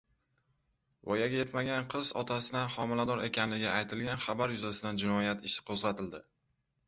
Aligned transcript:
Voyaga 1.09 1.35
yetmagan 1.41 1.83
qiz 1.93 2.09
otasidan 2.21 2.71
homilador 2.77 3.21
ekanligi 3.27 3.69
aytilgan 3.73 4.23
xabar 4.29 4.53
yuzasidan 4.57 5.03
jinoyat 5.03 5.45
ishi 5.51 5.67
qo‘zg‘atildi 5.69 6.23